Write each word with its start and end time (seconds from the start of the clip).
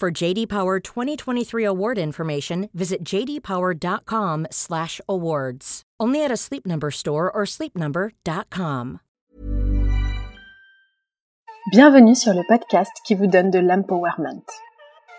For 0.00 0.10
JD 0.10 0.48
Power 0.48 0.80
2023 0.80 1.64
award 1.64 1.98
information, 1.98 2.68
visit 2.74 3.04
jdpower.com/awards. 3.04 5.82
Only 6.00 6.24
at 6.24 6.32
a 6.32 6.36
Sleep 6.36 6.66
Number 6.66 6.90
store 6.90 7.30
or 7.32 7.46
sleepnumber.com. 7.46 8.98
Bienvenue 11.72 12.14
sur 12.14 12.34
le 12.34 12.42
podcast 12.46 12.92
qui 13.06 13.14
vous 13.14 13.28
donne 13.28 13.50
de 13.50 13.58
l'empowerment. 13.58 14.44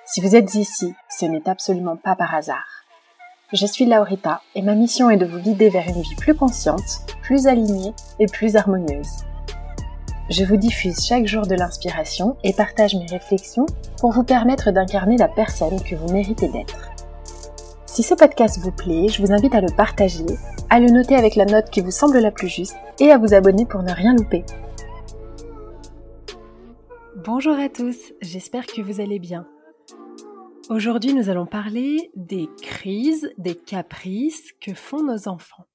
Si 0.05 0.21
vous 0.21 0.35
êtes 0.35 0.53
ici, 0.53 0.93
ce 1.09 1.25
n'est 1.25 1.49
absolument 1.49 1.97
pas 1.97 2.15
par 2.15 2.35
hasard. 2.35 2.83
Je 3.53 3.65
suis 3.65 3.85
Laurita 3.85 4.41
et 4.53 4.61
ma 4.61 4.75
mission 4.75 5.09
est 5.09 5.17
de 5.17 5.25
vous 5.25 5.39
guider 5.39 5.69
vers 5.69 5.87
une 5.87 6.01
vie 6.01 6.15
plus 6.17 6.35
consciente, 6.35 7.07
plus 7.23 7.47
alignée 7.47 7.95
et 8.19 8.27
plus 8.27 8.55
harmonieuse. 8.55 9.25
Je 10.27 10.43
vous 10.43 10.57
diffuse 10.57 11.05
chaque 11.05 11.27
jour 11.27 11.45
de 11.45 11.53
l'inspiration 11.53 12.35
et 12.43 12.51
partage 12.51 12.95
mes 12.95 13.05
réflexions 13.05 13.67
pour 13.99 14.11
vous 14.11 14.23
permettre 14.23 14.71
d'incarner 14.71 15.17
la 15.17 15.27
personne 15.27 15.79
que 15.83 15.93
vous 15.93 16.11
méritez 16.11 16.47
d'être. 16.47 16.89
Si 17.85 18.01
ce 18.01 18.15
podcast 18.15 18.57
vous 18.59 18.71
plaît, 18.71 19.07
je 19.07 19.21
vous 19.21 19.31
invite 19.31 19.53
à 19.53 19.61
le 19.61 19.71
partager, 19.77 20.25
à 20.71 20.79
le 20.79 20.87
noter 20.87 21.15
avec 21.15 21.35
la 21.35 21.45
note 21.45 21.69
qui 21.69 21.81
vous 21.81 21.91
semble 21.91 22.17
la 22.17 22.31
plus 22.31 22.47
juste 22.47 22.75
et 22.99 23.11
à 23.11 23.19
vous 23.19 23.35
abonner 23.35 23.67
pour 23.67 23.83
ne 23.83 23.91
rien 23.91 24.15
louper. 24.15 24.43
Bonjour 27.23 27.57
à 27.59 27.69
tous, 27.69 27.95
j'espère 28.21 28.65
que 28.65 28.81
vous 28.81 29.01
allez 29.01 29.19
bien. 29.19 29.45
Aujourd'hui, 30.71 31.13
nous 31.13 31.29
allons 31.29 31.45
parler 31.45 32.09
des 32.15 32.49
crises, 32.63 33.29
des 33.37 33.53
caprices 33.53 34.53
que 34.59 34.73
font 34.73 35.03
nos 35.03 35.27
enfants. 35.27 35.65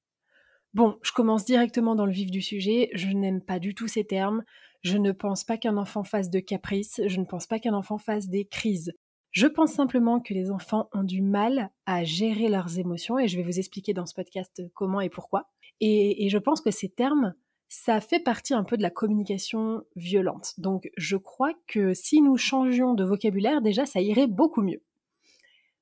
Bon, 0.72 0.98
je 1.02 1.12
commence 1.12 1.44
directement 1.44 1.96
dans 1.96 2.06
le 2.06 2.12
vif 2.12 2.30
du 2.30 2.42
sujet, 2.42 2.90
je 2.94 3.08
n'aime 3.08 3.40
pas 3.40 3.58
du 3.58 3.74
tout 3.74 3.88
ces 3.88 4.04
termes, 4.04 4.44
je 4.82 4.98
ne 4.98 5.10
pense 5.10 5.42
pas 5.42 5.58
qu'un 5.58 5.76
enfant 5.76 6.04
fasse 6.04 6.30
de 6.30 6.38
caprices, 6.38 7.00
je 7.06 7.20
ne 7.20 7.24
pense 7.24 7.46
pas 7.46 7.58
qu'un 7.58 7.74
enfant 7.74 7.98
fasse 7.98 8.28
des 8.28 8.44
crises. 8.44 8.92
Je 9.32 9.46
pense 9.46 9.72
simplement 9.72 10.20
que 10.20 10.34
les 10.34 10.50
enfants 10.50 10.88
ont 10.92 11.04
du 11.04 11.22
mal 11.22 11.70
à 11.86 12.02
gérer 12.04 12.48
leurs 12.48 12.78
émotions 12.78 13.18
et 13.18 13.28
je 13.28 13.36
vais 13.36 13.44
vous 13.44 13.58
expliquer 13.58 13.92
dans 13.92 14.06
ce 14.06 14.14
podcast 14.14 14.62
comment 14.74 15.00
et 15.00 15.10
pourquoi. 15.10 15.50
Et, 15.80 16.28
je 16.28 16.38
pense 16.38 16.60
que 16.60 16.70
ces 16.70 16.88
termes, 16.88 17.34
ça 17.68 18.00
fait 18.00 18.20
partie 18.20 18.54
un 18.54 18.64
peu 18.64 18.76
de 18.76 18.82
la 18.82 18.90
communication 18.90 19.82
violente. 19.94 20.54
Donc 20.58 20.90
je 20.96 21.16
crois 21.16 21.52
que 21.68 21.94
si 21.94 22.20
nous 22.20 22.36
changions 22.36 22.94
de 22.94 23.04
vocabulaire, 23.04 23.62
déjà, 23.62 23.86
ça 23.86 24.00
irait 24.00 24.26
beaucoup 24.26 24.62
mieux. 24.62 24.82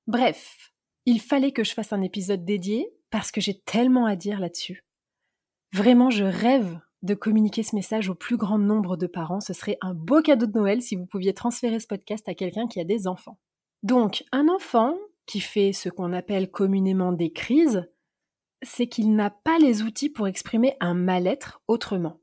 Bref, 0.07 0.73
il 1.07 1.21
fallait 1.21 1.53
que 1.53 1.65
je 1.65 1.73
fasse 1.73 1.93
un 1.93 2.03
épisode 2.03 2.45
dédié 2.45 2.91
parce 3.11 3.31
que 3.31 3.41
j'ai 3.41 3.61
tellement 3.61 4.07
à 4.07 4.17
dire 4.17 4.41
là-dessus. 4.41 4.85
Vraiment, 5.73 6.11
je 6.11 6.25
rêve 6.25 6.81
de 7.03 7.15
communiquer 7.15 7.63
ce 7.63 7.77
message 7.77 8.09
au 8.09 8.15
plus 8.15 8.37
grand 8.37 8.59
nombre 8.59 8.97
de 8.97 9.07
parents. 9.07 9.41
Ce 9.41 9.53
serait 9.53 9.79
un 9.81 9.95
beau 9.95 10.23
cadeau 10.23 10.47
de 10.47 10.59
Noël 10.59 10.83
si 10.83 10.97
vous 10.97 11.07
pouviez 11.07 11.35
transférer 11.35 11.79
ce 11.79 11.87
podcast 11.87 12.29
à 12.29 12.35
quelqu'un 12.35 12.67
qui 12.67 12.81
a 12.81 12.85
des 12.85 13.07
enfants. 13.07 13.39
Donc, 13.83 14.25
un 14.33 14.49
enfant 14.49 14.97
qui 15.27 15.41
fait 15.41 15.73
ce 15.73 15.89
qu'on 15.89 16.13
appelle 16.13 16.51
communément 16.51 17.13
des 17.13 17.33
crises, 17.33 17.89
c'est 18.63 18.89
qu'il 18.89 19.15
n'a 19.15 19.31
pas 19.31 19.59
les 19.59 19.83
outils 19.83 20.11
pour 20.11 20.27
exprimer 20.27 20.77
un 20.81 20.95
mal-être 20.95 21.63
autrement. 21.69 22.19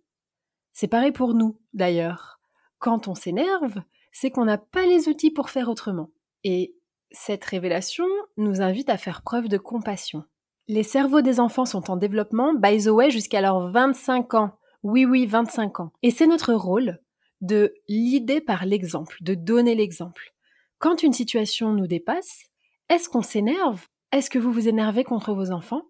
C'est 0.74 0.88
pareil 0.88 1.14
pour 1.14 1.34
nous, 1.34 1.58
d'ailleurs. 1.74 2.42
Quand 2.80 3.08
on 3.08 3.16
s'énerve, 3.16 3.82
c'est 4.12 4.32
qu'on 4.32 4.46
n'a 4.46 4.58
pas 4.58 4.86
les 4.86 5.08
outils 5.08 5.32
pour 5.32 5.50
faire 5.50 5.70
autrement. 5.70 6.12
Et 6.44 6.76
cette 7.12 7.46
révélation 7.46 8.06
nous 8.36 8.62
invite 8.62 8.90
à 8.90 8.98
faire 8.98 9.22
preuve 9.22 9.48
de 9.48 9.58
compassion. 9.58 10.26
Les 10.68 10.84
cerveaux 10.84 11.22
des 11.22 11.40
enfants 11.40 11.66
sont 11.66 11.92
en 11.92 11.96
développement, 11.96 12.56
by 12.56 12.84
the 12.84 12.88
way, 12.88 13.12
jusqu'à 13.12 13.42
leurs 13.42 13.70
25 13.72 14.34
ans. 14.34 14.58
Oui, 14.82 15.06
oui, 15.06 15.28
25 15.28 15.80
ans. 15.80 15.92
Et 16.02 16.10
c'est 16.10 16.26
notre 16.26 16.54
rôle 16.54 17.00
de 17.42 17.76
l'idée 17.88 18.42
par 18.42 18.66
l'exemple, 18.66 19.18
de 19.22 19.36
donner 19.36 19.76
l'exemple. 19.76 20.34
Quand 20.80 21.04
une 21.04 21.14
situation 21.14 21.72
nous 21.72 21.86
dépasse, 21.86 22.46
est-ce 22.90 23.10
qu'on 23.10 23.22
s'énerve? 23.22 23.86
Est-ce 24.12 24.30
que 24.30 24.40
vous 24.40 24.52
vous 24.52 24.68
énervez 24.68 25.04
contre 25.04 25.34
vos 25.34 25.52
enfants? 25.52 25.84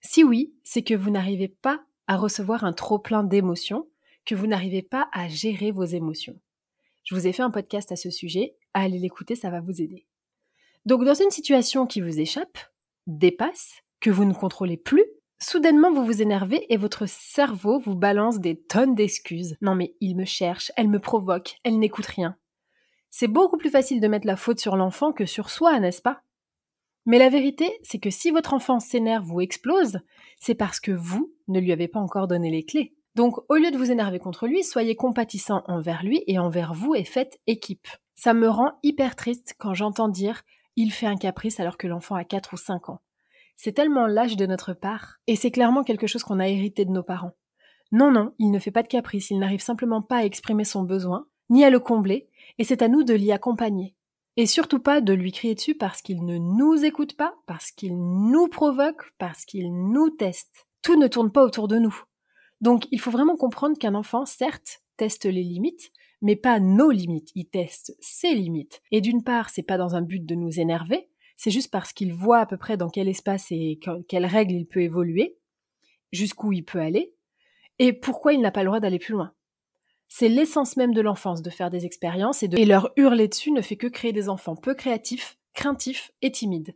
Si 0.00 0.22
oui, 0.22 0.54
c'est 0.62 0.82
que 0.82 0.94
vous 0.94 1.10
n'arrivez 1.10 1.48
pas 1.48 1.80
à 2.06 2.16
recevoir 2.16 2.62
un 2.64 2.72
trop 2.72 3.00
plein 3.00 3.24
d'émotions, 3.24 3.88
que 4.24 4.36
vous 4.36 4.46
n'arrivez 4.46 4.82
pas 4.82 5.08
à 5.12 5.26
gérer 5.26 5.72
vos 5.72 5.84
émotions. 5.84 6.38
Je 7.02 7.14
vous 7.14 7.26
ai 7.26 7.32
fait 7.32 7.42
un 7.42 7.50
podcast 7.50 7.90
à 7.90 7.96
ce 7.96 8.10
sujet, 8.10 8.54
allez 8.74 8.98
l'écouter, 8.98 9.34
ça 9.34 9.50
va 9.50 9.60
vous 9.60 9.82
aider. 9.82 10.06
Donc 10.86 11.04
dans 11.04 11.14
une 11.14 11.30
situation 11.30 11.86
qui 11.86 12.00
vous 12.00 12.20
échappe, 12.20 12.58
dépasse, 13.06 13.82
que 14.00 14.10
vous 14.10 14.24
ne 14.24 14.34
contrôlez 14.34 14.76
plus, 14.76 15.04
soudainement 15.40 15.92
vous 15.92 16.04
vous 16.04 16.22
énervez 16.22 16.72
et 16.72 16.76
votre 16.76 17.06
cerveau 17.06 17.78
vous 17.78 17.94
balance 17.94 18.38
des 18.40 18.60
tonnes 18.60 18.94
d'excuses. 18.94 19.56
Non 19.60 19.74
mais 19.74 19.94
il 20.00 20.16
me 20.16 20.24
cherche, 20.24 20.72
elle 20.76 20.88
me 20.88 21.00
provoque, 21.00 21.56
elle 21.64 21.78
n'écoute 21.78 22.06
rien. 22.06 22.36
C'est 23.10 23.28
beaucoup 23.28 23.56
plus 23.56 23.70
facile 23.70 24.00
de 24.00 24.08
mettre 24.08 24.26
la 24.26 24.36
faute 24.36 24.60
sur 24.60 24.76
l'enfant 24.76 25.12
que 25.12 25.26
sur 25.26 25.50
soi, 25.50 25.80
n'est-ce 25.80 26.02
pas? 26.02 26.22
Mais 27.06 27.18
la 27.18 27.30
vérité, 27.30 27.78
c'est 27.82 27.98
que 27.98 28.10
si 28.10 28.30
votre 28.30 28.52
enfant 28.52 28.80
s'énerve 28.80 29.32
ou 29.32 29.40
explose, 29.40 30.00
c'est 30.38 30.54
parce 30.54 30.78
que 30.78 30.92
vous 30.92 31.32
ne 31.48 31.58
lui 31.58 31.72
avez 31.72 31.88
pas 31.88 32.00
encore 32.00 32.28
donné 32.28 32.50
les 32.50 32.66
clés. 32.66 32.94
Donc, 33.14 33.38
au 33.48 33.54
lieu 33.54 33.70
de 33.70 33.78
vous 33.78 33.90
énerver 33.90 34.18
contre 34.18 34.46
lui, 34.46 34.62
soyez 34.62 34.94
compatissant 34.94 35.64
envers 35.66 36.04
lui 36.04 36.22
et 36.26 36.38
envers 36.38 36.74
vous 36.74 36.94
et 36.94 37.04
faites 37.04 37.40
équipe. 37.46 37.88
Ça 38.14 38.34
me 38.34 38.48
rend 38.48 38.72
hyper 38.82 39.16
triste 39.16 39.54
quand 39.58 39.72
j'entends 39.72 40.08
dire 40.08 40.42
il 40.76 40.92
fait 40.92 41.06
un 41.06 41.16
caprice 41.16 41.58
alors 41.60 41.78
que 41.78 41.86
l'enfant 41.86 42.14
a 42.14 42.24
4 42.24 42.52
ou 42.52 42.56
5 42.58 42.90
ans. 42.90 43.00
C'est 43.60 43.72
tellement 43.72 44.06
lâche 44.06 44.36
de 44.36 44.46
notre 44.46 44.72
part, 44.72 45.18
et 45.26 45.34
c'est 45.34 45.50
clairement 45.50 45.82
quelque 45.82 46.06
chose 46.06 46.22
qu'on 46.22 46.38
a 46.38 46.46
hérité 46.46 46.84
de 46.84 46.92
nos 46.92 47.02
parents. 47.02 47.34
Non, 47.90 48.12
non, 48.12 48.32
il 48.38 48.52
ne 48.52 48.60
fait 48.60 48.70
pas 48.70 48.84
de 48.84 48.88
caprice, 48.88 49.30
il 49.30 49.40
n'arrive 49.40 49.60
simplement 49.60 50.00
pas 50.00 50.18
à 50.18 50.24
exprimer 50.24 50.62
son 50.62 50.84
besoin, 50.84 51.26
ni 51.50 51.64
à 51.64 51.70
le 51.70 51.80
combler, 51.80 52.28
et 52.58 52.64
c'est 52.64 52.82
à 52.82 52.88
nous 52.88 53.02
de 53.02 53.14
l'y 53.14 53.32
accompagner. 53.32 53.96
Et 54.36 54.46
surtout 54.46 54.78
pas 54.78 55.00
de 55.00 55.12
lui 55.12 55.32
crier 55.32 55.56
dessus 55.56 55.74
parce 55.74 56.02
qu'il 56.02 56.24
ne 56.24 56.38
nous 56.38 56.84
écoute 56.84 57.16
pas, 57.16 57.34
parce 57.46 57.72
qu'il 57.72 57.96
nous 57.98 58.46
provoque, 58.46 59.02
parce 59.18 59.44
qu'il 59.44 59.72
nous 59.72 60.10
teste. 60.10 60.68
Tout 60.80 60.94
ne 60.94 61.08
tourne 61.08 61.32
pas 61.32 61.42
autour 61.42 61.66
de 61.66 61.78
nous. 61.78 62.04
Donc 62.60 62.86
il 62.92 63.00
faut 63.00 63.10
vraiment 63.10 63.36
comprendre 63.36 63.76
qu'un 63.76 63.96
enfant, 63.96 64.24
certes, 64.24 64.84
teste 64.96 65.24
les 65.24 65.42
limites, 65.42 65.90
mais 66.22 66.36
pas 66.36 66.60
nos 66.60 66.92
limites, 66.92 67.30
il 67.34 67.46
teste 67.46 67.96
ses 67.98 68.36
limites. 68.36 68.82
Et 68.92 69.00
d'une 69.00 69.24
part, 69.24 69.50
c'est 69.50 69.64
pas 69.64 69.78
dans 69.78 69.96
un 69.96 70.02
but 70.02 70.24
de 70.24 70.36
nous 70.36 70.60
énerver, 70.60 71.08
c'est 71.38 71.52
juste 71.52 71.70
parce 71.70 71.92
qu'il 71.92 72.12
voit 72.12 72.40
à 72.40 72.46
peu 72.46 72.58
près 72.58 72.76
dans 72.76 72.90
quel 72.90 73.08
espace 73.08 73.46
et 73.52 73.78
quelles 74.08 74.26
règles 74.26 74.54
il 74.54 74.66
peut 74.66 74.82
évoluer, 74.82 75.38
jusqu'où 76.12 76.52
il 76.52 76.64
peut 76.64 76.80
aller, 76.80 77.14
et 77.78 77.92
pourquoi 77.92 78.32
il 78.32 78.40
n'a 78.40 78.50
pas 78.50 78.62
le 78.62 78.66
droit 78.66 78.80
d'aller 78.80 78.98
plus 78.98 79.12
loin. 79.12 79.32
C'est 80.08 80.28
l'essence 80.28 80.76
même 80.76 80.92
de 80.92 81.00
l'enfance 81.00 81.40
de 81.40 81.50
faire 81.50 81.70
des 81.70 81.86
expériences 81.86 82.42
et, 82.42 82.48
de... 82.48 82.58
et 82.58 82.64
leur 82.64 82.92
hurler 82.96 83.28
dessus 83.28 83.52
ne 83.52 83.60
fait 83.60 83.76
que 83.76 83.86
créer 83.86 84.12
des 84.12 84.28
enfants 84.28 84.56
peu 84.56 84.74
créatifs, 84.74 85.38
craintifs 85.54 86.10
et 86.22 86.32
timides. 86.32 86.74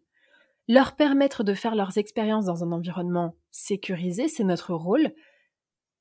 Leur 0.69 0.95
permettre 0.95 1.43
de 1.43 1.55
faire 1.55 1.75
leurs 1.75 1.99
expériences 1.99 2.45
dans 2.45 2.63
un 2.63 2.71
environnement 2.71 3.35
sécurisé, 3.51 4.29
c'est 4.29 4.45
notre 4.45 4.75
rôle, 4.75 5.13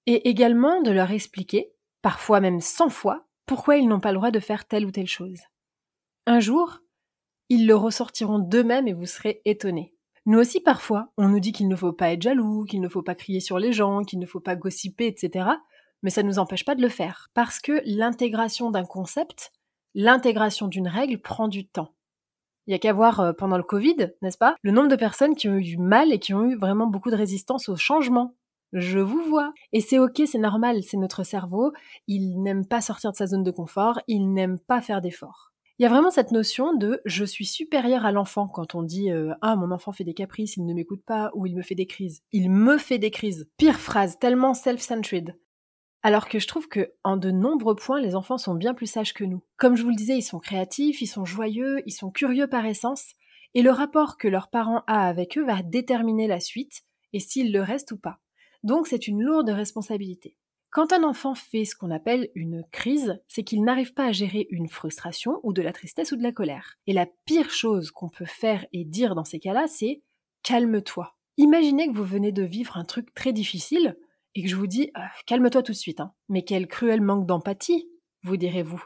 et 0.05 0.29
également 0.29 0.81
de 0.81 0.91
leur 0.91 1.09
expliquer, 1.09 1.73
parfois 2.03 2.39
même 2.41 2.61
cent 2.61 2.89
fois, 2.89 3.25
pourquoi 3.47 3.77
ils 3.77 3.87
n'ont 3.87 3.99
pas 3.99 4.11
le 4.11 4.17
droit 4.17 4.31
de 4.31 4.39
faire 4.39 4.67
telle 4.67 4.85
ou 4.85 4.91
telle 4.91 5.07
chose. 5.07 5.39
Un 6.27 6.39
jour, 6.39 6.81
ils 7.51 7.67
le 7.67 7.75
ressortiront 7.75 8.39
d'eux-mêmes 8.39 8.87
et 8.87 8.93
vous 8.93 9.05
serez 9.05 9.41
étonnés. 9.43 9.93
Nous 10.25 10.39
aussi, 10.39 10.61
parfois, 10.61 11.11
on 11.17 11.27
nous 11.27 11.41
dit 11.41 11.51
qu'il 11.51 11.67
ne 11.67 11.75
faut 11.75 11.91
pas 11.91 12.13
être 12.13 12.21
jaloux, 12.21 12.63
qu'il 12.63 12.79
ne 12.79 12.87
faut 12.87 13.01
pas 13.01 13.13
crier 13.13 13.41
sur 13.41 13.59
les 13.59 13.73
gens, 13.73 14.03
qu'il 14.03 14.19
ne 14.19 14.25
faut 14.25 14.39
pas 14.39 14.55
gossiper, 14.55 15.05
etc. 15.05 15.49
Mais 16.01 16.11
ça 16.11 16.23
ne 16.23 16.29
nous 16.29 16.39
empêche 16.39 16.63
pas 16.63 16.75
de 16.75 16.81
le 16.81 16.87
faire. 16.87 17.29
Parce 17.33 17.59
que 17.59 17.81
l'intégration 17.83 18.71
d'un 18.71 18.85
concept, 18.85 19.51
l'intégration 19.95 20.69
d'une 20.69 20.87
règle 20.87 21.19
prend 21.19 21.49
du 21.49 21.67
temps. 21.67 21.93
Il 22.67 22.71
y 22.71 22.73
a 22.73 22.79
qu'à 22.79 22.93
voir 22.93 23.19
euh, 23.19 23.33
pendant 23.33 23.57
le 23.57 23.63
Covid, 23.63 24.13
n'est-ce 24.21 24.37
pas 24.37 24.55
Le 24.61 24.71
nombre 24.71 24.87
de 24.87 24.95
personnes 24.95 25.35
qui 25.35 25.49
ont 25.49 25.55
eu 25.55 25.63
du 25.63 25.77
mal 25.77 26.13
et 26.13 26.19
qui 26.19 26.33
ont 26.33 26.45
eu 26.45 26.55
vraiment 26.55 26.87
beaucoup 26.87 27.11
de 27.11 27.17
résistance 27.17 27.67
au 27.67 27.75
changement. 27.75 28.33
Je 28.71 28.99
vous 28.99 29.23
vois. 29.23 29.51
Et 29.73 29.81
c'est 29.81 29.99
ok, 29.99 30.21
c'est 30.25 30.37
normal, 30.37 30.83
c'est 30.83 30.95
notre 30.95 31.25
cerveau. 31.25 31.73
Il 32.07 32.41
n'aime 32.43 32.65
pas 32.65 32.79
sortir 32.79 33.11
de 33.11 33.17
sa 33.17 33.27
zone 33.27 33.43
de 33.43 33.51
confort, 33.51 33.99
il 34.07 34.31
n'aime 34.31 34.57
pas 34.57 34.79
faire 34.79 35.01
d'efforts. 35.01 35.50
Il 35.81 35.85
y 35.85 35.87
a 35.87 35.89
vraiment 35.89 36.11
cette 36.11 36.31
notion 36.31 36.75
de 36.75 37.01
je 37.05 37.25
suis 37.25 37.47
supérieur 37.47 38.05
à 38.05 38.11
l'enfant 38.11 38.47
quand 38.47 38.75
on 38.75 38.83
dit 38.83 39.09
euh, 39.09 39.33
ah 39.41 39.55
mon 39.55 39.71
enfant 39.71 39.91
fait 39.91 40.03
des 40.03 40.13
caprices, 40.13 40.55
il 40.55 40.63
ne 40.67 40.75
m'écoute 40.75 41.01
pas 41.03 41.31
ou 41.33 41.47
il 41.47 41.55
me 41.55 41.63
fait 41.63 41.73
des 41.73 41.87
crises. 41.87 42.21
Il 42.31 42.51
me 42.51 42.77
fait 42.77 42.99
des 42.99 43.09
crises. 43.09 43.49
Pire 43.57 43.79
phrase, 43.79 44.19
tellement 44.19 44.53
self-centered. 44.53 45.35
Alors 46.03 46.29
que 46.29 46.37
je 46.37 46.47
trouve 46.47 46.67
que 46.67 46.93
en 47.03 47.17
de 47.17 47.31
nombreux 47.31 47.73
points 47.73 47.99
les 47.99 48.15
enfants 48.15 48.37
sont 48.37 48.53
bien 48.53 48.75
plus 48.75 48.85
sages 48.85 49.15
que 49.15 49.23
nous. 49.23 49.41
Comme 49.57 49.75
je 49.75 49.81
vous 49.81 49.89
le 49.89 49.95
disais, 49.95 50.15
ils 50.15 50.21
sont 50.21 50.37
créatifs, 50.37 51.01
ils 51.01 51.07
sont 51.07 51.25
joyeux, 51.25 51.81
ils 51.87 51.93
sont 51.93 52.11
curieux 52.11 52.45
par 52.45 52.67
essence 52.67 53.13
et 53.55 53.63
le 53.63 53.71
rapport 53.71 54.19
que 54.19 54.27
leurs 54.27 54.51
parents 54.51 54.83
a 54.85 55.07
avec 55.07 55.35
eux 55.39 55.45
va 55.47 55.63
déterminer 55.63 56.27
la 56.27 56.39
suite 56.39 56.83
et 57.11 57.19
s'ils 57.19 57.51
le 57.51 57.63
restent 57.63 57.93
ou 57.93 57.97
pas. 57.97 58.19
Donc 58.61 58.85
c'est 58.85 59.07
une 59.07 59.23
lourde 59.23 59.49
responsabilité. 59.49 60.37
Quand 60.71 60.93
un 60.93 61.03
enfant 61.03 61.35
fait 61.35 61.65
ce 61.65 61.75
qu'on 61.75 61.91
appelle 61.91 62.29
une 62.33 62.63
crise, 62.71 63.21
c'est 63.27 63.43
qu'il 63.43 63.61
n'arrive 63.63 63.93
pas 63.93 64.05
à 64.05 64.11
gérer 64.13 64.47
une 64.51 64.69
frustration 64.69 65.41
ou 65.43 65.51
de 65.51 65.61
la 65.61 65.73
tristesse 65.73 66.13
ou 66.13 66.15
de 66.15 66.23
la 66.23 66.31
colère. 66.31 66.77
Et 66.87 66.93
la 66.93 67.07
pire 67.25 67.49
chose 67.49 67.91
qu'on 67.91 68.07
peut 68.07 68.25
faire 68.25 68.65
et 68.71 68.85
dire 68.85 69.13
dans 69.13 69.25
ces 69.25 69.39
cas-là, 69.39 69.67
c'est 69.67 70.01
calme-toi. 70.43 71.13
Imaginez 71.35 71.87
que 71.87 71.97
vous 71.97 72.05
venez 72.05 72.31
de 72.31 72.43
vivre 72.43 72.77
un 72.77 72.85
truc 72.85 73.13
très 73.13 73.33
difficile 73.33 73.97
et 74.33 74.43
que 74.43 74.47
je 74.47 74.55
vous 74.55 74.67
dis 74.67 74.91
ah, 74.93 75.11
calme-toi 75.25 75.61
tout 75.61 75.73
de 75.73 75.77
suite. 75.77 75.99
Hein. 75.99 76.13
Mais 76.29 76.43
quel 76.43 76.67
cruel 76.67 77.01
manque 77.01 77.25
d'empathie, 77.25 77.89
vous 78.23 78.37
direz-vous. 78.37 78.81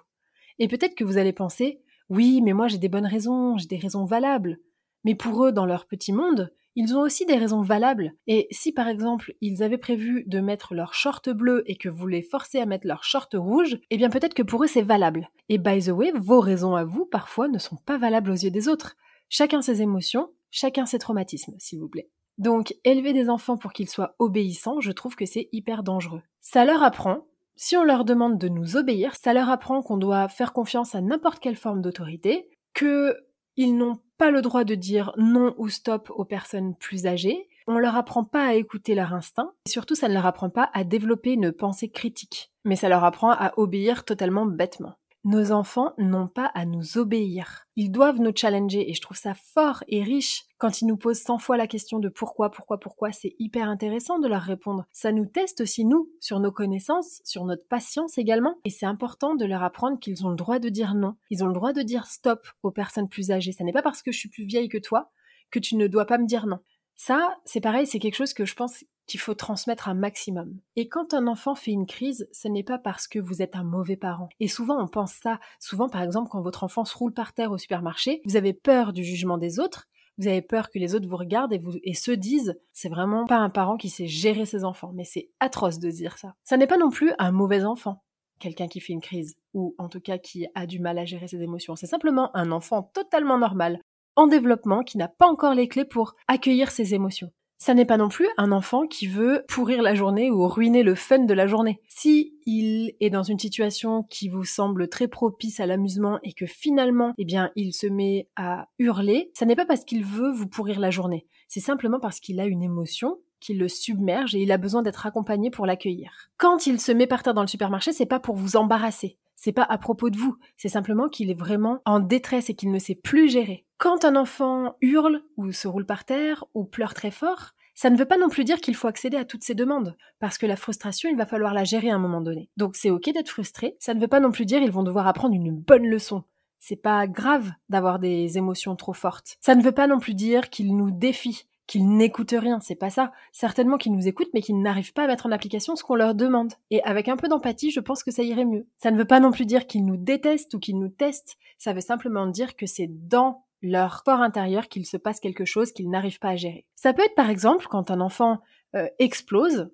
Et 0.57 0.67
peut-être 0.67 0.95
que 0.95 1.03
vous 1.03 1.17
allez 1.17 1.33
penser 1.33 1.81
oui, 2.09 2.41
mais 2.41 2.53
moi 2.53 2.67
j'ai 2.67 2.77
des 2.77 2.89
bonnes 2.89 3.05
raisons, 3.05 3.57
j'ai 3.57 3.67
des 3.67 3.77
raisons 3.77 4.05
valables. 4.05 4.59
Mais 5.03 5.15
pour 5.15 5.45
eux, 5.45 5.51
dans 5.51 5.65
leur 5.65 5.87
petit 5.87 6.13
monde, 6.13 6.53
ils 6.75 6.95
ont 6.95 7.01
aussi 7.01 7.25
des 7.25 7.37
raisons 7.37 7.61
valables. 7.61 8.13
Et 8.27 8.47
si 8.51 8.71
par 8.71 8.87
exemple 8.87 9.33
ils 9.41 9.63
avaient 9.63 9.77
prévu 9.77 10.23
de 10.27 10.39
mettre 10.39 10.73
leur 10.73 10.93
short 10.93 11.29
bleu 11.29 11.63
et 11.65 11.75
que 11.75 11.89
vous 11.89 12.07
les 12.07 12.21
forcez 12.21 12.59
à 12.59 12.65
mettre 12.65 12.87
leur 12.87 13.03
short 13.03 13.33
rouge, 13.33 13.77
eh 13.89 13.97
bien 13.97 14.09
peut-être 14.09 14.33
que 14.33 14.43
pour 14.43 14.63
eux 14.63 14.67
c'est 14.67 14.81
valable. 14.81 15.29
Et 15.49 15.57
by 15.57 15.79
the 15.79 15.89
way, 15.89 16.11
vos 16.15 16.39
raisons 16.39 16.75
à 16.75 16.83
vous 16.83 17.05
parfois 17.05 17.47
ne 17.47 17.59
sont 17.59 17.77
pas 17.85 17.97
valables 17.97 18.31
aux 18.31 18.35
yeux 18.35 18.51
des 18.51 18.67
autres. 18.67 18.95
Chacun 19.29 19.61
ses 19.61 19.81
émotions, 19.81 20.31
chacun 20.51 20.85
ses 20.85 20.99
traumatismes, 20.99 21.55
s'il 21.57 21.79
vous 21.79 21.89
plaît. 21.89 22.09
Donc 22.37 22.75
élever 22.83 23.13
des 23.13 23.29
enfants 23.29 23.57
pour 23.57 23.71
qu'ils 23.71 23.89
soient 23.89 24.15
obéissants, 24.19 24.81
je 24.81 24.91
trouve 24.91 25.15
que 25.15 25.25
c'est 25.25 25.49
hyper 25.51 25.83
dangereux. 25.83 26.21
Ça 26.41 26.65
leur 26.65 26.83
apprend, 26.83 27.25
si 27.55 27.77
on 27.77 27.83
leur 27.83 28.03
demande 28.03 28.37
de 28.37 28.49
nous 28.49 28.75
obéir, 28.75 29.15
ça 29.15 29.33
leur 29.33 29.49
apprend 29.49 29.81
qu'on 29.81 29.97
doit 29.97 30.27
faire 30.27 30.51
confiance 30.51 30.95
à 30.95 31.01
n'importe 31.01 31.39
quelle 31.39 31.55
forme 31.55 31.81
d'autorité, 31.81 32.49
que 32.73 33.15
ils 33.55 33.77
n'ont 33.77 33.99
pas 34.17 34.31
le 34.31 34.41
droit 34.41 34.63
de 34.63 34.75
dire 34.75 35.13
non 35.17 35.53
ou 35.57 35.69
stop 35.69 36.11
aux 36.15 36.25
personnes 36.25 36.75
plus 36.75 37.05
âgées. 37.05 37.47
On 37.67 37.77
leur 37.77 37.95
apprend 37.95 38.23
pas 38.23 38.45
à 38.45 38.53
écouter 38.53 38.95
leur 38.95 39.13
instinct. 39.13 39.51
Et 39.65 39.69
surtout, 39.69 39.95
ça 39.95 40.07
ne 40.07 40.13
leur 40.13 40.25
apprend 40.25 40.49
pas 40.49 40.69
à 40.73 40.83
développer 40.83 41.33
une 41.33 41.51
pensée 41.51 41.89
critique. 41.89 42.51
Mais 42.63 42.75
ça 42.75 42.89
leur 42.89 43.03
apprend 43.03 43.31
à 43.31 43.53
obéir 43.57 44.05
totalement 44.05 44.45
bêtement. 44.45 44.95
Nos 45.25 45.51
enfants 45.51 45.95
n'ont 45.97 46.27
pas 46.27 46.51
à 46.53 46.65
nous 46.65 46.99
obéir. 46.99 47.65
Ils 47.75 47.91
doivent 47.91 48.19
nous 48.19 48.31
challenger 48.35 48.91
et 48.91 48.93
je 48.93 49.01
trouve 49.01 49.17
ça 49.17 49.33
fort 49.33 49.83
et 49.87 50.03
riche 50.03 50.43
quand 50.59 50.81
ils 50.81 50.85
nous 50.85 50.97
posent 50.97 51.21
100 51.21 51.39
fois 51.39 51.57
la 51.57 51.65
question 51.65 51.97
de 51.97 52.09
pourquoi, 52.09 52.51
pourquoi, 52.51 52.79
pourquoi. 52.79 53.11
C'est 53.11 53.35
hyper 53.39 53.67
intéressant 53.67 54.19
de 54.19 54.27
leur 54.27 54.43
répondre. 54.43 54.85
Ça 54.91 55.11
nous 55.11 55.25
teste 55.25 55.61
aussi 55.61 55.83
nous 55.83 56.11
sur 56.19 56.39
nos 56.39 56.51
connaissances, 56.51 57.21
sur 57.23 57.43
notre 57.43 57.67
patience 57.67 58.19
également. 58.19 58.59
Et 58.65 58.69
c'est 58.69 58.85
important 58.85 59.33
de 59.33 59.45
leur 59.45 59.63
apprendre 59.63 59.99
qu'ils 59.99 60.27
ont 60.27 60.29
le 60.29 60.35
droit 60.35 60.59
de 60.59 60.69
dire 60.69 60.93
non. 60.93 61.15
Ils 61.31 61.43
ont 61.43 61.47
le 61.47 61.53
droit 61.53 61.73
de 61.73 61.81
dire 61.81 62.05
stop 62.05 62.47
aux 62.61 62.69
personnes 62.69 63.09
plus 63.09 63.31
âgées. 63.31 63.51
Ça 63.51 63.63
n'est 63.63 63.73
pas 63.73 63.81
parce 63.81 64.03
que 64.03 64.11
je 64.11 64.19
suis 64.19 64.29
plus 64.29 64.45
vieille 64.45 64.69
que 64.69 64.77
toi 64.77 65.09
que 65.49 65.57
tu 65.57 65.75
ne 65.75 65.87
dois 65.87 66.05
pas 66.05 66.19
me 66.19 66.27
dire 66.27 66.45
non. 66.45 66.59
Ça, 66.95 67.35
c'est 67.45 67.61
pareil, 67.61 67.87
c'est 67.87 67.99
quelque 67.99 68.15
chose 68.15 68.33
que 68.33 68.45
je 68.45 68.55
pense 68.55 68.85
qu'il 69.07 69.19
faut 69.19 69.33
transmettre 69.33 69.87
un 69.87 69.93
maximum. 69.93 70.57
Et 70.75 70.87
quand 70.87 71.13
un 71.13 71.27
enfant 71.27 71.55
fait 71.55 71.71
une 71.71 71.85
crise, 71.85 72.27
ce 72.31 72.47
n'est 72.47 72.63
pas 72.63 72.79
parce 72.79 73.07
que 73.07 73.19
vous 73.19 73.41
êtes 73.41 73.55
un 73.55 73.63
mauvais 73.63 73.97
parent. 73.97 74.29
Et 74.39 74.47
souvent, 74.47 74.81
on 74.81 74.87
pense 74.87 75.13
ça. 75.13 75.39
Souvent, 75.59 75.89
par 75.89 76.01
exemple, 76.01 76.29
quand 76.29 76.41
votre 76.41 76.63
enfant 76.63 76.85
se 76.85 76.97
roule 76.97 77.13
par 77.13 77.33
terre 77.33 77.51
au 77.51 77.57
supermarché, 77.57 78.21
vous 78.25 78.35
avez 78.35 78.53
peur 78.53 78.93
du 78.93 79.03
jugement 79.03 79.37
des 79.37 79.59
autres, 79.59 79.87
vous 80.17 80.27
avez 80.27 80.41
peur 80.41 80.69
que 80.69 80.79
les 80.79 80.95
autres 80.95 81.07
vous 81.07 81.17
regardent 81.17 81.53
et, 81.53 81.59
vous, 81.59 81.73
et 81.83 81.93
se 81.93 82.11
disent 82.11 82.57
c'est 82.71 82.89
vraiment 82.89 83.25
pas 83.25 83.37
un 83.37 83.49
parent 83.49 83.77
qui 83.77 83.89
sait 83.89 84.07
gérer 84.07 84.45
ses 84.45 84.63
enfants. 84.63 84.91
Mais 84.93 85.03
c'est 85.03 85.29
atroce 85.39 85.79
de 85.79 85.89
dire 85.89 86.17
ça. 86.17 86.35
Ça 86.43 86.57
n'est 86.57 86.67
pas 86.67 86.77
non 86.77 86.89
plus 86.89 87.11
un 87.19 87.31
mauvais 87.31 87.65
enfant, 87.65 88.03
quelqu'un 88.39 88.67
qui 88.67 88.79
fait 88.79 88.93
une 88.93 89.01
crise, 89.01 89.35
ou 89.53 89.75
en 89.77 89.89
tout 89.89 89.99
cas 89.99 90.17
qui 90.17 90.47
a 90.55 90.65
du 90.65 90.79
mal 90.79 90.97
à 90.97 91.05
gérer 91.05 91.27
ses 91.27 91.41
émotions. 91.41 91.75
C'est 91.75 91.85
simplement 91.85 92.35
un 92.35 92.51
enfant 92.51 92.83
totalement 92.93 93.37
normal, 93.37 93.79
en 94.15 94.27
développement 94.27 94.83
qui 94.83 94.97
n'a 94.97 95.09
pas 95.09 95.27
encore 95.27 95.53
les 95.53 95.67
clés 95.67 95.85
pour 95.85 96.15
accueillir 96.27 96.71
ses 96.71 96.93
émotions. 96.93 97.31
Ça 97.65 97.73
n'est 97.73 97.83
pas 97.83 97.97
non 97.97 98.09
plus 98.09 98.27
un 98.37 98.51
enfant 98.51 98.85
qui 98.85 99.07
veut 99.07 99.43
pourrir 99.47 99.81
la 99.81 99.95
journée 99.95 100.29
ou 100.29 100.47
ruiner 100.47 100.83
le 100.83 100.93
fun 100.93 101.25
de 101.25 101.33
la 101.33 101.47
journée. 101.47 101.81
Si 101.87 102.35
il 102.45 102.93
est 102.99 103.09
dans 103.09 103.23
une 103.23 103.39
situation 103.39 104.03
qui 104.03 104.29
vous 104.29 104.43
semble 104.43 104.87
très 104.87 105.07
propice 105.07 105.59
à 105.59 105.65
l'amusement 105.65 106.19
et 106.21 106.33
que 106.33 106.45
finalement, 106.45 107.13
eh 107.17 107.25
bien, 107.25 107.49
il 107.55 107.73
se 107.73 107.87
met 107.87 108.27
à 108.35 108.67
hurler, 108.77 109.31
ça 109.33 109.47
n'est 109.47 109.55
pas 109.55 109.65
parce 109.65 109.83
qu'il 109.83 110.05
veut 110.05 110.31
vous 110.31 110.45
pourrir 110.45 110.79
la 110.79 110.91
journée. 110.91 111.25
C'est 111.47 111.59
simplement 111.59 111.99
parce 111.99 112.19
qu'il 112.19 112.39
a 112.39 112.45
une 112.45 112.61
émotion 112.61 113.17
qui 113.39 113.55
le 113.55 113.67
submerge 113.67 114.35
et 114.35 114.43
il 114.43 114.51
a 114.51 114.59
besoin 114.59 114.83
d'être 114.83 115.07
accompagné 115.07 115.49
pour 115.49 115.65
l'accueillir. 115.65 116.29
Quand 116.37 116.67
il 116.67 116.79
se 116.79 116.91
met 116.91 117.07
par 117.07 117.23
terre 117.23 117.33
dans 117.33 117.41
le 117.41 117.47
supermarché, 117.47 117.93
c'est 117.93 118.05
pas 118.05 118.19
pour 118.19 118.35
vous 118.35 118.57
embarrasser. 118.57 119.17
C'est 119.35 119.53
pas 119.53 119.65
à 119.67 119.79
propos 119.79 120.11
de 120.11 120.17
vous, 120.17 120.37
c'est 120.55 120.69
simplement 120.69 121.09
qu'il 121.09 121.31
est 121.31 121.39
vraiment 121.39 121.81
en 121.85 121.99
détresse 121.99 122.51
et 122.51 122.53
qu'il 122.53 122.71
ne 122.71 122.77
sait 122.77 122.93
plus 122.93 123.27
gérer. 123.27 123.64
Quand 123.77 124.05
un 124.05 124.15
enfant 124.15 124.77
hurle 124.81 125.21
ou 125.35 125.51
se 125.51 125.67
roule 125.67 125.85
par 125.85 126.05
terre 126.05 126.45
ou 126.53 126.63
pleure 126.63 126.93
très 126.93 127.11
fort, 127.11 127.51
ça 127.73 127.89
ne 127.89 127.97
veut 127.97 128.05
pas 128.05 128.17
non 128.17 128.29
plus 128.29 128.45
dire 128.45 128.61
qu'il 128.61 128.73
faut 128.73 128.87
accéder 128.87 129.17
à 129.17 129.25
toutes 129.25 129.43
ces 129.43 129.53
demandes, 129.53 129.97
parce 130.19 130.37
que 130.37 130.45
la 130.45 130.55
frustration, 130.55 131.09
il 131.09 131.17
va 131.17 131.25
falloir 131.25 131.53
la 131.53 131.65
gérer 131.65 131.89
à 131.89 131.95
un 131.95 131.99
moment 131.99 132.21
donné. 132.21 132.49
Donc 132.55 132.77
c'est 132.77 132.89
ok 132.89 133.11
d'être 133.11 133.29
frustré, 133.29 133.75
ça 133.79 133.93
ne 133.93 133.99
veut 133.99 134.07
pas 134.07 134.21
non 134.21 134.31
plus 134.31 134.45
dire 134.45 134.61
qu'ils 134.61 134.71
vont 134.71 134.83
devoir 134.83 135.07
apprendre 135.07 135.35
une 135.35 135.51
bonne 135.51 135.87
leçon. 135.87 136.23
C'est 136.57 136.77
pas 136.77 137.05
grave 137.05 137.51
d'avoir 137.67 137.99
des 137.99 138.37
émotions 138.37 138.77
trop 138.77 138.93
fortes. 138.93 139.35
Ça 139.41 139.55
ne 139.55 139.61
veut 139.61 139.73
pas 139.73 139.87
non 139.87 139.99
plus 139.99 140.13
dire 140.13 140.49
qu'ils 140.49 140.75
nous 140.75 140.89
défient, 140.89 141.45
qu'ils 141.67 141.97
n'écoutent 141.97 142.31
rien, 142.31 142.61
c'est 142.61 142.75
pas 142.75 142.89
ça. 142.89 143.11
Certainement 143.33 143.77
qu'ils 143.77 143.91
nous 143.91 144.07
écoutent, 144.07 144.33
mais 144.33 144.41
qu'ils 144.41 144.61
n'arrivent 144.61 144.93
pas 144.93 145.03
à 145.03 145.07
mettre 145.07 145.25
en 145.25 145.31
application 145.31 145.75
ce 145.75 145.83
qu'on 145.83 145.95
leur 145.95 146.15
demande. 146.15 146.53
Et 146.71 146.81
avec 146.83 147.09
un 147.09 147.17
peu 147.17 147.27
d'empathie, 147.27 147.71
je 147.71 147.81
pense 147.81 148.03
que 148.03 148.11
ça 148.11 148.23
irait 148.23 148.45
mieux. 148.45 148.67
Ça 148.77 148.89
ne 148.89 148.97
veut 148.97 149.05
pas 149.05 149.19
non 149.19 149.31
plus 149.31 149.45
dire 149.45 149.67
qu'ils 149.67 149.85
nous 149.85 149.97
détestent 149.97 150.53
ou 150.53 150.59
qu'ils 150.59 150.79
nous 150.79 150.89
testent, 150.89 151.35
ça 151.57 151.73
veut 151.73 151.81
simplement 151.81 152.25
dire 152.25 152.55
que 152.55 152.65
c'est 152.65 152.89
dans 152.89 153.43
leur 153.69 154.03
corps 154.03 154.21
intérieur 154.21 154.67
qu'il 154.67 154.85
se 154.85 154.97
passe 154.97 155.19
quelque 155.19 155.45
chose 155.45 155.71
qu'ils 155.71 155.89
n'arrivent 155.89 156.19
pas 156.19 156.29
à 156.29 156.35
gérer. 156.35 156.65
Ça 156.75 156.93
peut 156.93 157.03
être 157.03 157.15
par 157.15 157.29
exemple 157.29 157.67
quand 157.69 157.91
un 157.91 158.01
enfant 158.01 158.39
euh, 158.75 158.87
explose, 158.99 159.69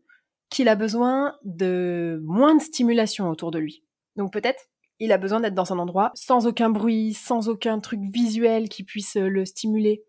qu'il 0.49 0.67
a 0.67 0.75
besoin 0.75 1.37
de 1.43 2.21
moins 2.23 2.55
de 2.55 2.61
stimulation 2.61 3.29
autour 3.29 3.51
de 3.51 3.59
lui. 3.59 3.83
Donc 4.17 4.33
peut-être 4.33 4.67
il 4.99 5.11
a 5.11 5.17
besoin 5.17 5.39
d'être 5.39 5.55
dans 5.55 5.73
un 5.73 5.79
endroit 5.79 6.11
sans 6.13 6.45
aucun 6.45 6.69
bruit, 6.69 7.13
sans 7.13 7.49
aucun 7.49 7.79
truc 7.79 8.01
visuel 8.13 8.69
qui 8.69 8.83
puisse 8.83 9.15
euh, 9.15 9.27
le 9.27 9.45
stimuler. 9.45 10.03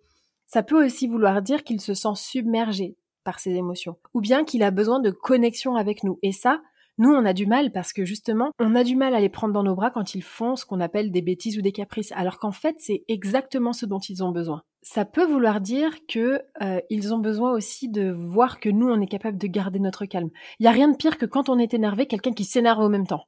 Ça 0.46 0.62
peut 0.62 0.84
aussi 0.84 1.08
vouloir 1.08 1.40
dire 1.40 1.64
qu'il 1.64 1.80
se 1.80 1.94
sent 1.94 2.14
submergé 2.14 2.96
par 3.24 3.38
ses 3.38 3.52
émotions, 3.52 3.96
ou 4.12 4.20
bien 4.20 4.44
qu'il 4.44 4.62
a 4.62 4.70
besoin 4.70 5.00
de 5.00 5.10
connexion 5.10 5.76
avec 5.76 6.04
nous. 6.04 6.18
Et 6.22 6.32
ça, 6.32 6.60
nous, 7.02 7.12
on 7.12 7.24
a 7.24 7.32
du 7.32 7.46
mal 7.46 7.72
parce 7.72 7.92
que 7.92 8.04
justement, 8.04 8.52
on 8.60 8.76
a 8.76 8.84
du 8.84 8.94
mal 8.94 9.12
à 9.16 9.20
les 9.20 9.28
prendre 9.28 9.52
dans 9.52 9.64
nos 9.64 9.74
bras 9.74 9.90
quand 9.90 10.14
ils 10.14 10.22
font 10.22 10.54
ce 10.54 10.64
qu'on 10.64 10.78
appelle 10.78 11.10
des 11.10 11.20
bêtises 11.20 11.58
ou 11.58 11.60
des 11.60 11.72
caprices, 11.72 12.12
alors 12.12 12.38
qu'en 12.38 12.52
fait, 12.52 12.76
c'est 12.78 13.02
exactement 13.08 13.72
ce 13.72 13.86
dont 13.86 13.98
ils 13.98 14.22
ont 14.22 14.30
besoin. 14.30 14.62
Ça 14.82 15.04
peut 15.04 15.24
vouloir 15.24 15.60
dire 15.60 16.06
que 16.06 16.40
euh, 16.62 16.80
ils 16.90 17.12
ont 17.12 17.18
besoin 17.18 17.50
aussi 17.50 17.88
de 17.88 18.12
voir 18.12 18.60
que 18.60 18.68
nous, 18.68 18.88
on 18.88 19.00
est 19.00 19.08
capable 19.08 19.36
de 19.36 19.48
garder 19.48 19.80
notre 19.80 20.06
calme. 20.06 20.30
Il 20.60 20.64
y 20.64 20.68
a 20.68 20.70
rien 20.70 20.88
de 20.88 20.96
pire 20.96 21.18
que 21.18 21.26
quand 21.26 21.48
on 21.48 21.58
est 21.58 21.74
énervé, 21.74 22.06
quelqu'un 22.06 22.32
qui 22.32 22.44
s'énerve 22.44 22.80
au 22.80 22.88
même 22.88 23.06
temps. 23.06 23.24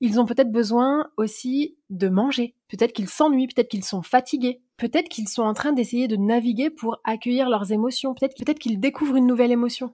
Ils 0.00 0.18
ont 0.18 0.24
peut-être 0.24 0.50
besoin 0.50 1.10
aussi 1.18 1.76
de 1.90 2.08
manger. 2.08 2.56
Peut-être 2.68 2.92
qu'ils 2.92 3.08
s'ennuient, 3.08 3.48
peut-être 3.48 3.68
qu'ils 3.68 3.84
sont 3.84 4.02
fatigués. 4.02 4.62
Peut-être 4.78 5.10
qu'ils 5.10 5.28
sont 5.28 5.42
en 5.42 5.54
train 5.54 5.72
d'essayer 5.72 6.08
de 6.08 6.16
naviguer 6.16 6.70
pour 6.70 6.98
accueillir 7.04 7.50
leurs 7.50 7.70
émotions. 7.70 8.14
Peut-être 8.14 8.42
peut 8.42 8.54
qu'ils 8.54 8.80
découvrent 8.80 9.16
une 9.16 9.26
nouvelle 9.26 9.52
émotion. 9.52 9.92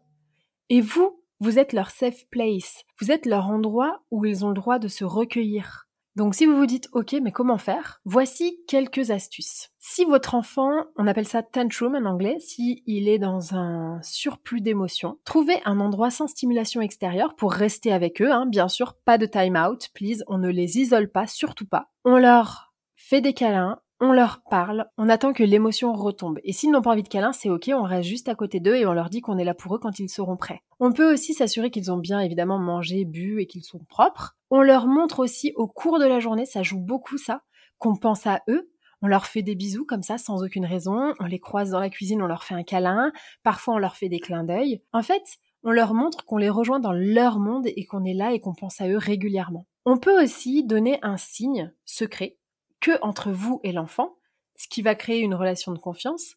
Et 0.68 0.80
vous, 0.80 1.19
Vous 1.42 1.58
êtes 1.58 1.72
leur 1.72 1.90
safe 1.90 2.28
place. 2.30 2.84
Vous 3.00 3.10
êtes 3.10 3.24
leur 3.24 3.46
endroit 3.46 4.02
où 4.10 4.26
ils 4.26 4.44
ont 4.44 4.48
le 4.48 4.54
droit 4.54 4.78
de 4.78 4.88
se 4.88 5.04
recueillir. 5.04 5.88
Donc 6.14 6.34
si 6.34 6.44
vous 6.44 6.54
vous 6.54 6.66
dites 6.66 6.90
OK, 6.92 7.16
mais 7.22 7.32
comment 7.32 7.56
faire? 7.56 8.02
Voici 8.04 8.60
quelques 8.68 9.10
astuces. 9.10 9.70
Si 9.78 10.04
votre 10.04 10.34
enfant, 10.34 10.84
on 10.96 11.06
appelle 11.06 11.26
ça 11.26 11.42
tantrum 11.42 11.94
en 11.94 12.04
anglais, 12.04 12.36
si 12.40 12.82
il 12.84 13.08
est 13.08 13.18
dans 13.18 13.54
un 13.54 14.02
surplus 14.02 14.60
d'émotions, 14.60 15.18
trouvez 15.24 15.62
un 15.64 15.80
endroit 15.80 16.10
sans 16.10 16.26
stimulation 16.26 16.82
extérieure 16.82 17.34
pour 17.36 17.52
rester 17.52 17.90
avec 17.90 18.20
eux. 18.20 18.30
Hein. 18.30 18.44
Bien 18.44 18.68
sûr, 18.68 18.96
pas 19.06 19.16
de 19.16 19.24
time 19.24 19.56
out, 19.56 19.88
please. 19.94 20.22
On 20.26 20.36
ne 20.36 20.50
les 20.50 20.78
isole 20.78 21.10
pas, 21.10 21.26
surtout 21.26 21.66
pas. 21.66 21.90
On 22.04 22.18
leur 22.18 22.74
fait 22.96 23.22
des 23.22 23.32
câlins, 23.32 23.80
on 24.00 24.12
leur 24.12 24.40
parle, 24.48 24.86
on 24.96 25.10
attend 25.10 25.34
que 25.34 25.44
l'émotion 25.44 25.92
retombe. 25.92 26.38
Et 26.42 26.52
s'ils 26.52 26.70
n'ont 26.70 26.80
pas 26.80 26.92
envie 26.92 27.02
de 27.02 27.08
câlin, 27.08 27.32
c'est 27.32 27.50
ok, 27.50 27.70
on 27.74 27.82
reste 27.82 28.08
juste 28.08 28.28
à 28.28 28.34
côté 28.34 28.58
d'eux 28.58 28.74
et 28.74 28.86
on 28.86 28.94
leur 28.94 29.10
dit 29.10 29.20
qu'on 29.20 29.36
est 29.36 29.44
là 29.44 29.54
pour 29.54 29.74
eux 29.74 29.78
quand 29.78 29.98
ils 29.98 30.08
seront 30.08 30.38
prêts. 30.38 30.62
On 30.80 30.92
peut 30.92 31.12
aussi 31.12 31.34
s'assurer 31.34 31.70
qu'ils 31.70 31.92
ont 31.92 31.98
bien 31.98 32.20
évidemment 32.20 32.58
mangé, 32.58 33.04
bu 33.04 33.40
et 33.42 33.46
qu'ils 33.46 33.64
sont 33.64 33.84
propres. 33.88 34.36
On 34.50 34.62
leur 34.62 34.86
montre 34.86 35.20
aussi 35.20 35.52
au 35.54 35.68
cours 35.68 35.98
de 35.98 36.06
la 36.06 36.18
journée, 36.18 36.46
ça 36.46 36.62
joue 36.62 36.80
beaucoup 36.80 37.18
ça, 37.18 37.42
qu'on 37.78 37.94
pense 37.94 38.26
à 38.26 38.40
eux. 38.48 38.70
On 39.02 39.06
leur 39.06 39.26
fait 39.26 39.42
des 39.42 39.54
bisous 39.54 39.84
comme 39.84 40.02
ça 40.02 40.18
sans 40.18 40.42
aucune 40.42 40.66
raison, 40.66 41.14
on 41.20 41.26
les 41.26 41.38
croise 41.38 41.70
dans 41.70 41.80
la 41.80 41.90
cuisine, 41.90 42.22
on 42.22 42.26
leur 42.26 42.44
fait 42.44 42.54
un 42.54 42.62
câlin, 42.62 43.12
parfois 43.42 43.74
on 43.74 43.78
leur 43.78 43.96
fait 43.96 44.08
des 44.08 44.20
clins 44.20 44.44
d'œil. 44.44 44.82
En 44.92 45.02
fait, 45.02 45.22
on 45.62 45.70
leur 45.70 45.92
montre 45.92 46.24
qu'on 46.24 46.38
les 46.38 46.48
rejoint 46.48 46.80
dans 46.80 46.92
leur 46.92 47.38
monde 47.38 47.66
et 47.66 47.84
qu'on 47.84 48.04
est 48.04 48.14
là 48.14 48.32
et 48.32 48.40
qu'on 48.40 48.54
pense 48.54 48.80
à 48.80 48.88
eux 48.88 48.96
régulièrement. 48.96 49.66
On 49.84 49.98
peut 49.98 50.22
aussi 50.22 50.64
donner 50.64 50.98
un 51.02 51.16
signe 51.16 51.72
secret 51.84 52.38
que 52.80 52.92
entre 53.02 53.30
vous 53.30 53.60
et 53.64 53.72
l'enfant, 53.72 54.16
ce 54.56 54.68
qui 54.68 54.82
va 54.82 54.94
créer 54.94 55.20
une 55.20 55.34
relation 55.34 55.72
de 55.72 55.78
confiance 55.78 56.36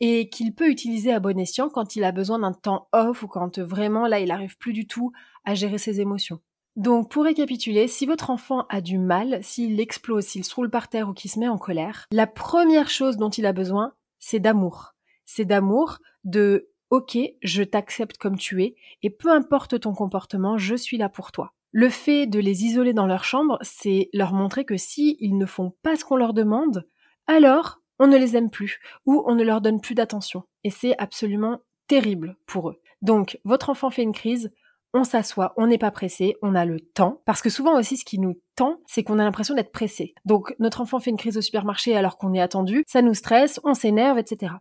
et 0.00 0.28
qu'il 0.28 0.54
peut 0.54 0.68
utiliser 0.68 1.12
à 1.12 1.20
bon 1.20 1.38
escient 1.38 1.68
quand 1.68 1.94
il 1.94 2.02
a 2.02 2.10
besoin 2.10 2.40
d'un 2.40 2.52
temps 2.52 2.88
off 2.92 3.22
ou 3.22 3.28
quand 3.28 3.60
vraiment 3.60 4.08
là 4.08 4.18
il 4.18 4.28
n'arrive 4.28 4.58
plus 4.58 4.72
du 4.72 4.86
tout 4.86 5.12
à 5.44 5.54
gérer 5.54 5.78
ses 5.78 6.00
émotions. 6.00 6.40
Donc 6.74 7.10
pour 7.10 7.24
récapituler, 7.24 7.86
si 7.86 8.06
votre 8.06 8.30
enfant 8.30 8.66
a 8.68 8.80
du 8.80 8.98
mal, 8.98 9.38
s'il 9.44 9.78
explose, 9.78 10.24
s'il 10.24 10.44
se 10.44 10.54
roule 10.54 10.70
par 10.70 10.88
terre 10.88 11.08
ou 11.08 11.12
qu'il 11.12 11.30
se 11.30 11.38
met 11.38 11.48
en 11.48 11.58
colère, 11.58 12.06
la 12.10 12.26
première 12.26 12.88
chose 12.88 13.16
dont 13.16 13.28
il 13.28 13.46
a 13.46 13.52
besoin, 13.52 13.92
c'est 14.18 14.40
d'amour. 14.40 14.94
C'est 15.24 15.44
d'amour, 15.44 15.98
de 16.24 16.70
OK, 16.90 17.16
je 17.42 17.62
t'accepte 17.62 18.18
comme 18.18 18.36
tu 18.36 18.62
es, 18.62 18.74
et 19.02 19.10
peu 19.10 19.30
importe 19.30 19.80
ton 19.80 19.94
comportement, 19.94 20.58
je 20.58 20.74
suis 20.74 20.98
là 20.98 21.08
pour 21.08 21.32
toi. 21.32 21.54
Le 21.72 21.88
fait 21.88 22.26
de 22.26 22.38
les 22.38 22.64
isoler 22.64 22.92
dans 22.92 23.06
leur 23.06 23.24
chambre, 23.24 23.58
c'est 23.62 24.10
leur 24.12 24.34
montrer 24.34 24.66
que 24.66 24.76
si 24.76 25.16
ils 25.20 25.38
ne 25.38 25.46
font 25.46 25.72
pas 25.82 25.96
ce 25.96 26.04
qu'on 26.04 26.16
leur 26.16 26.34
demande, 26.34 26.86
alors 27.26 27.80
on 27.98 28.06
ne 28.06 28.18
les 28.18 28.36
aime 28.36 28.50
plus 28.50 28.78
ou 29.06 29.22
on 29.26 29.34
ne 29.34 29.42
leur 29.42 29.62
donne 29.62 29.80
plus 29.80 29.94
d'attention. 29.94 30.42
Et 30.64 30.70
c'est 30.70 30.94
absolument 30.98 31.60
terrible 31.88 32.36
pour 32.46 32.68
eux. 32.68 32.80
Donc, 33.00 33.38
votre 33.44 33.70
enfant 33.70 33.90
fait 33.90 34.02
une 34.02 34.12
crise, 34.12 34.52
on 34.92 35.04
s'assoit, 35.04 35.54
on 35.56 35.66
n'est 35.66 35.78
pas 35.78 35.90
pressé, 35.90 36.36
on 36.42 36.54
a 36.54 36.66
le 36.66 36.78
temps. 36.78 37.22
Parce 37.24 37.40
que 37.40 37.48
souvent 37.48 37.78
aussi, 37.78 37.96
ce 37.96 38.04
qui 38.04 38.18
nous 38.18 38.34
tend, 38.54 38.80
c'est 38.86 39.02
qu'on 39.02 39.18
a 39.18 39.24
l'impression 39.24 39.54
d'être 39.54 39.72
pressé. 39.72 40.14
Donc, 40.26 40.54
notre 40.58 40.82
enfant 40.82 41.00
fait 41.00 41.10
une 41.10 41.16
crise 41.16 41.38
au 41.38 41.40
supermarché 41.40 41.96
alors 41.96 42.18
qu'on 42.18 42.34
est 42.34 42.40
attendu, 42.40 42.84
ça 42.86 43.00
nous 43.00 43.14
stresse, 43.14 43.60
on 43.64 43.72
s'énerve, 43.72 44.18
etc. 44.18 44.52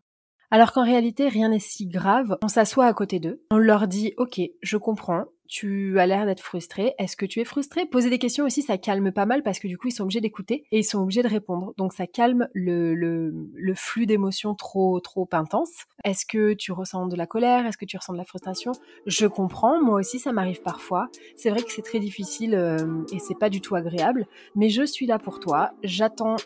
Alors 0.49 0.73
qu'en 0.73 0.83
réalité, 0.83 1.27
rien 1.27 1.49
n'est 1.49 1.59
si 1.59 1.87
grave. 1.87 2.37
On 2.41 2.47
s'assoit 2.47 2.85
à 2.85 2.93
côté 2.93 3.19
d'eux, 3.19 3.43
on 3.51 3.57
leur 3.57 3.87
dit, 3.87 4.13
ok, 4.17 4.39
je 4.61 4.77
comprends, 4.77 5.25
tu 5.51 5.99
as 5.99 6.07
l'air 6.07 6.25
d'être 6.25 6.39
frustré. 6.39 6.95
Est-ce 6.97 7.17
que 7.17 7.25
tu 7.25 7.41
es 7.41 7.43
frustré? 7.43 7.85
Poser 7.85 8.09
des 8.09 8.19
questions 8.19 8.45
aussi, 8.45 8.61
ça 8.61 8.77
calme 8.77 9.11
pas 9.11 9.25
mal 9.25 9.43
parce 9.43 9.59
que 9.59 9.67
du 9.67 9.77
coup, 9.77 9.89
ils 9.89 9.91
sont 9.91 10.03
obligés 10.03 10.21
d'écouter 10.21 10.63
et 10.71 10.79
ils 10.79 10.83
sont 10.85 10.99
obligés 10.99 11.23
de 11.23 11.27
répondre. 11.27 11.73
Donc, 11.77 11.91
ça 11.91 12.07
calme 12.07 12.47
le, 12.53 12.95
le, 12.95 13.33
le 13.53 13.75
flux 13.75 14.05
d'émotions 14.05 14.55
trop, 14.55 15.01
trop 15.01 15.27
intense. 15.33 15.71
Est-ce 16.05 16.25
que 16.25 16.53
tu 16.53 16.71
ressens 16.71 17.07
de 17.07 17.17
la 17.17 17.27
colère? 17.27 17.65
Est-ce 17.65 17.77
que 17.77 17.83
tu 17.83 17.97
ressens 17.97 18.13
de 18.13 18.17
la 18.17 18.23
frustration? 18.23 18.71
Je 19.05 19.27
comprends. 19.27 19.83
Moi 19.83 19.99
aussi, 19.99 20.19
ça 20.19 20.31
m'arrive 20.31 20.61
parfois. 20.61 21.09
C'est 21.35 21.49
vrai 21.49 21.61
que 21.61 21.71
c'est 21.73 21.81
très 21.81 21.99
difficile 21.99 22.55
euh, 22.55 23.03
et 23.11 23.19
c'est 23.19 23.37
pas 23.37 23.49
du 23.49 23.59
tout 23.59 23.75
agréable. 23.75 24.27
Mais 24.55 24.69
je 24.69 24.83
suis 24.83 25.05
là 25.05 25.19
pour 25.19 25.41
toi. 25.41 25.71
J'attends 25.83 26.37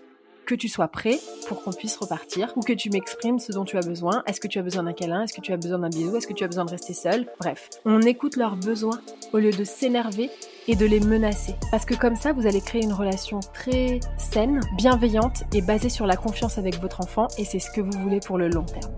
que 0.45 0.55
tu 0.55 0.69
sois 0.69 0.87
prêt 0.87 1.19
pour 1.47 1.63
qu'on 1.63 1.71
puisse 1.71 1.97
repartir 1.97 2.53
ou 2.55 2.61
que 2.61 2.73
tu 2.73 2.89
m'exprimes 2.89 3.39
ce 3.39 3.51
dont 3.51 3.65
tu 3.65 3.77
as 3.77 3.81
besoin. 3.81 4.23
Est-ce 4.27 4.39
que 4.39 4.47
tu 4.47 4.59
as 4.59 4.61
besoin 4.61 4.83
d'un 4.83 4.93
câlin? 4.93 5.23
Est-ce 5.23 5.33
que 5.33 5.41
tu 5.41 5.51
as 5.51 5.57
besoin 5.57 5.79
d'un 5.79 5.89
bisou? 5.89 6.15
Est-ce 6.15 6.27
que 6.27 6.33
tu 6.33 6.43
as 6.43 6.47
besoin 6.47 6.65
de 6.65 6.71
rester 6.71 6.93
seul? 6.93 7.27
Bref, 7.39 7.69
on 7.83 8.01
écoute 8.01 8.37
leurs 8.37 8.55
besoins 8.55 9.01
au 9.33 9.39
lieu 9.39 9.51
de 9.51 9.63
s'énerver 9.63 10.29
et 10.67 10.75
de 10.75 10.85
les 10.85 10.99
menacer. 10.99 11.55
Parce 11.71 11.85
que 11.85 11.95
comme 11.95 12.15
ça, 12.15 12.33
vous 12.33 12.47
allez 12.47 12.61
créer 12.61 12.83
une 12.83 12.93
relation 12.93 13.39
très 13.53 13.99
saine, 14.17 14.61
bienveillante 14.77 15.43
et 15.53 15.61
basée 15.61 15.89
sur 15.89 16.05
la 16.05 16.15
confiance 16.15 16.57
avec 16.57 16.79
votre 16.79 17.01
enfant 17.01 17.27
et 17.37 17.45
c'est 17.45 17.59
ce 17.59 17.71
que 17.71 17.81
vous 17.81 17.99
voulez 17.99 18.19
pour 18.19 18.37
le 18.37 18.47
long 18.47 18.63
terme. 18.63 18.91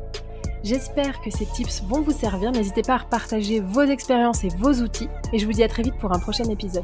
J'espère 0.63 1.22
que 1.22 1.32
ces 1.32 1.46
tips 1.46 1.84
vont 1.84 2.01
vous 2.01 2.12
servir. 2.12 2.51
N'hésitez 2.51 2.82
pas 2.82 2.96
à 2.96 3.00
partager 3.00 3.60
vos 3.60 3.84
expériences 3.84 4.44
et 4.44 4.50
vos 4.58 4.74
outils 4.74 5.08
et 5.32 5.39
je 5.39 5.46
vous 5.46 5.54
dis 5.54 5.63
à 5.63 5.68
très 5.68 5.84
vite 5.84 5.98
pour 5.98 6.12
un 6.13 6.20
prochain 6.20 6.46
épisode. 6.50 6.84